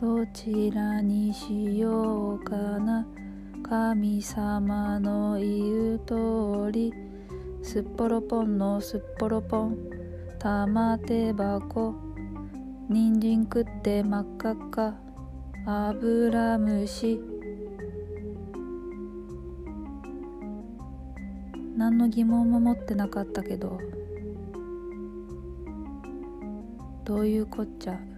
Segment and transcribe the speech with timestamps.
[0.00, 3.06] どちらにしようかな。
[3.62, 6.90] 神様の言う通り。
[7.62, 9.76] すっぽろぽんのすっぽろぽん。
[10.38, 11.94] 玉手箱。
[12.88, 14.94] 人参食って真っ赤っか。
[15.66, 17.20] 油虫。
[21.76, 23.78] 何の疑問も持ってなかったけど。
[27.04, 28.09] どういうこっちゃ？